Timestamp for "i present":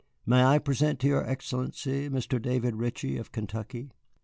0.43-0.99